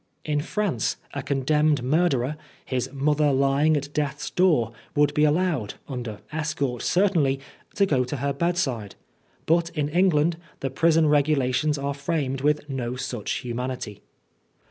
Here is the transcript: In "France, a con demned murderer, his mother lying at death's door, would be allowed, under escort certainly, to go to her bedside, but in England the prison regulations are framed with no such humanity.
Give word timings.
In 0.25 0.41
"France, 0.41 0.97
a 1.13 1.21
con 1.21 1.41
demned 1.41 1.83
murderer, 1.83 2.35
his 2.65 2.91
mother 2.91 3.31
lying 3.31 3.77
at 3.77 3.93
death's 3.93 4.31
door, 4.31 4.73
would 4.95 5.13
be 5.13 5.25
allowed, 5.25 5.75
under 5.87 6.21
escort 6.31 6.81
certainly, 6.81 7.39
to 7.75 7.85
go 7.85 8.03
to 8.05 8.15
her 8.17 8.33
bedside, 8.33 8.95
but 9.45 9.69
in 9.77 9.89
England 9.89 10.37
the 10.61 10.71
prison 10.71 11.05
regulations 11.05 11.77
are 11.77 11.93
framed 11.93 12.41
with 12.41 12.67
no 12.67 12.95
such 12.95 13.31
humanity. 13.43 14.01